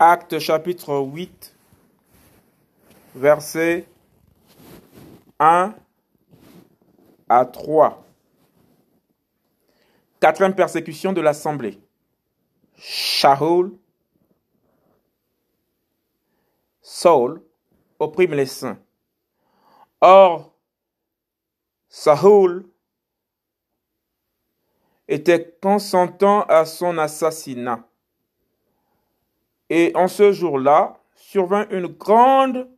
Acte 0.00 0.40
chapitre 0.40 0.96
8, 0.96 1.54
versets 3.14 3.86
1 5.38 5.72
à 7.28 7.44
3. 7.46 8.04
Quatrième 10.18 10.54
persécution 10.54 11.12
de 11.12 11.20
l'Assemblée. 11.20 11.80
Shaul, 12.76 13.78
Saul 16.82 17.40
opprime 18.00 18.34
les 18.34 18.46
saints. 18.46 18.78
Or, 20.00 20.56
Saul 21.88 22.68
était 25.06 25.56
consentant 25.62 26.42
à 26.46 26.64
son 26.64 26.98
assassinat. 26.98 27.88
Et 29.70 29.92
en 29.94 30.08
ce 30.08 30.32
jour-là, 30.32 31.00
survint 31.14 31.66
une 31.70 31.86
grande 31.86 32.68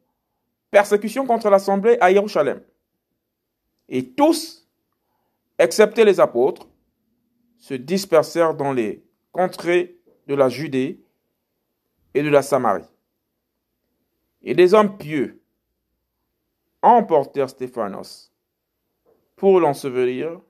persécution 0.71 1.27
contre 1.27 1.51
l'assemblée 1.51 1.97
à 2.01 2.13
Jérusalem. 2.13 2.63
Et 3.89 4.11
tous, 4.11 4.69
excepté 5.59 6.05
les 6.05 6.21
apôtres, 6.21 6.69
se 7.59 7.75
dispersèrent 7.75 8.55
dans 8.55 8.73
les 8.73 9.05
contrées 9.33 9.99
de 10.27 10.35
la 10.35 10.49
Judée 10.49 11.01
et 12.15 12.23
de 12.23 12.29
la 12.29 12.43
Samarie. 12.43 12.85
Et 14.43 14.55
des 14.55 14.75
hommes 14.75 14.97
pieux 14.97 15.43
emportèrent 16.83 17.51
Stéphanos 17.51 18.33
pour 19.35 19.61
l'ensevelir 19.61 20.41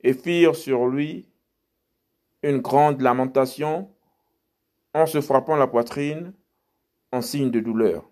et 0.00 0.14
firent 0.14 0.56
sur 0.56 0.86
lui 0.86 1.28
une 2.42 2.58
grande 2.58 3.00
lamentation 3.00 3.90
en 4.94 5.06
se 5.06 5.20
frappant 5.20 5.56
la 5.56 5.66
poitrine 5.66 6.32
en 7.12 7.22
signe 7.22 7.50
de 7.50 7.60
douleur. 7.60 8.08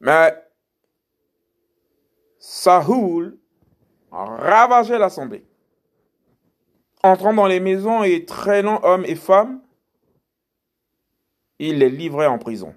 Mais 0.00 0.34
Saoul 2.38 3.38
ravageait 4.10 4.98
l'assemblée. 4.98 5.46
Entrant 7.02 7.34
dans 7.34 7.46
les 7.46 7.60
maisons 7.60 8.02
et 8.02 8.24
traînant 8.24 8.80
hommes 8.82 9.04
et 9.06 9.14
femmes, 9.14 9.62
il 11.58 11.78
les 11.78 11.90
livrait 11.90 12.26
en 12.26 12.38
prison. 12.38 12.74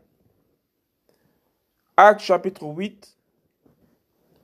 Acte 1.95 2.22
chapitre 2.22 2.66
8, 2.66 3.17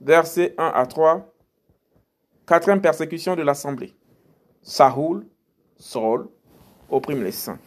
versets 0.00 0.54
1 0.56 0.66
à 0.66 0.86
3, 0.86 1.34
quatrième 2.46 2.80
persécution 2.80 3.36
de 3.36 3.42
l'assemblée. 3.42 3.94
Saoul, 4.62 5.26
Saul, 5.76 6.28
opprime 6.90 7.22
les 7.22 7.32
saints. 7.32 7.58